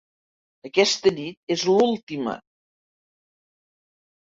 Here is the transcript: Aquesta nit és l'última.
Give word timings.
Aquesta 0.69 1.11
nit 1.17 1.55
és 1.57 1.67
l'última. 1.73 2.35